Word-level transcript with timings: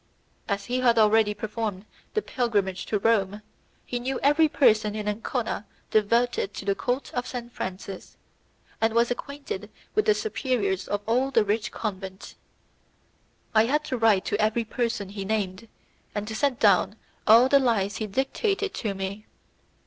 As 0.47 0.65
he 0.65 0.79
had 0.79 0.97
already 0.97 1.35
performed 1.35 1.85
the 2.15 2.23
pilgrimage 2.23 2.87
to 2.87 2.97
Rome, 2.97 3.43
he 3.85 3.99
knew 3.99 4.19
every 4.23 4.49
person 4.49 4.95
in 4.95 5.07
Ancona 5.07 5.67
devoted 5.91 6.55
to 6.55 6.65
the 6.65 6.73
cult 6.73 7.13
of 7.13 7.27
Saint 7.27 7.51
Francis, 7.53 8.17
and 8.81 8.95
was 8.95 9.11
acquainted 9.11 9.69
with 9.93 10.05
the 10.05 10.15
superiors 10.15 10.87
of 10.87 11.01
all 11.05 11.29
the 11.29 11.45
rich 11.45 11.71
convents. 11.71 12.33
I 13.53 13.65
had 13.65 13.83
to 13.85 13.97
write 13.99 14.25
to 14.25 14.41
every 14.41 14.63
person 14.63 15.09
he 15.09 15.23
named, 15.23 15.67
and 16.15 16.27
to 16.27 16.33
set 16.33 16.59
down 16.59 16.95
all 17.27 17.47
the 17.47 17.59
lies 17.59 17.97
he 17.97 18.07
dictated 18.07 18.73
to 18.73 18.95
me. 18.95 19.27